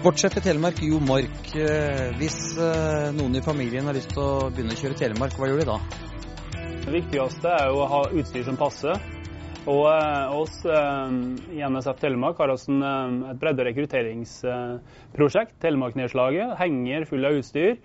[0.00, 1.50] Sportssjef i Telemark, Jo Mork.
[2.16, 2.36] Hvis
[3.12, 5.74] noen i familien har lyst til å begynne å kjøre Telemark, hva gjør de da?
[6.86, 8.96] Det viktigste er jo å ha utstyr som passer.
[9.68, 9.84] Og
[10.40, 15.58] oss i NSF Telemark har også et bredde rekrutteringsprosjekt.
[15.60, 17.76] Telemarknedslaget henger full av utstyr.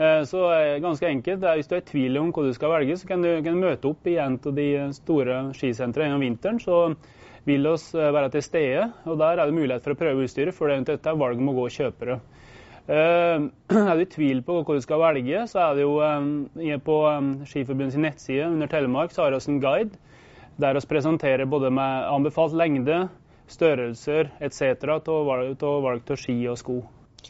[0.00, 0.40] Så
[0.80, 3.28] ganske enkelt, Hvis du er i tvil om hva du skal velge, så kan du,
[3.44, 6.60] kan møte opp i en av de store skisentrene gjennom vinteren.
[6.62, 6.78] så
[7.48, 8.90] vil oss eh, være til stede.
[9.06, 11.56] og Der er det mulighet for å prøve utstyret før det er valg om å
[11.56, 12.18] gå og kjøpe det.
[12.90, 13.48] Eh,
[13.90, 17.00] er du i tvil på hva du skal velge, så er det jo eh, på
[17.48, 20.06] Skiforbundets nettside under Telemark så har vi en guide
[20.60, 23.06] der vi presenterer både med anbefalt lengde,
[23.48, 24.76] størrelser etc.
[24.76, 26.82] til valg av ski og sko.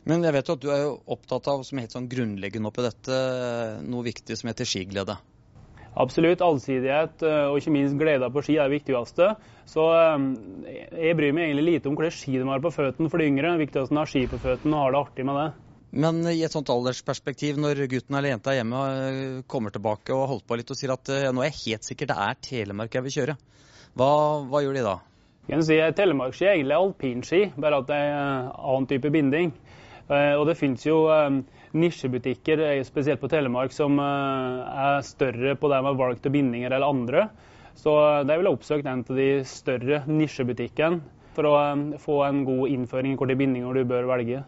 [0.08, 2.86] Men jeg vet jo at du er jo opptatt av, som helt sånn grunnleggende oppi
[2.86, 3.18] dette,
[3.86, 5.18] noe viktig som heter skiglede.
[5.98, 6.42] Absolutt.
[6.44, 9.32] Allsidighet eh, og ikke minst glede på ski er det viktigste.
[9.68, 10.28] Så eh,
[11.08, 13.50] jeg bryr meg egentlig lite om hvilke ski de har på føttene for de yngre.
[13.50, 15.48] Det er viktig ha ski på føttene og ha det artig med det.
[15.90, 20.34] Men i et sånt aldersperspektiv, når gutten eller jenta hjemme eh, kommer tilbake og har
[20.36, 23.08] holdt på litt og sier at nå er jeg helt sikker det er Telemark jeg
[23.08, 23.38] vil kjøre,
[23.98, 24.12] hva,
[24.46, 24.98] hva gjør de da?
[25.48, 29.54] Jeg kan si Telemarkski er egentlig alpinski, bare at det er en annen type binding.
[30.10, 31.04] Og det finnes jo
[31.72, 36.72] nisjebutikker, eh, spesielt på Telemark, som eh, er større på det med valg til bindinger
[36.72, 37.28] eller andre.
[37.78, 37.94] Så
[38.26, 41.00] jeg ville oppsøkt en av de større nisjebutikkene
[41.36, 41.54] for å
[42.02, 44.42] få en god innføring i hvilke bindinger du bør velge.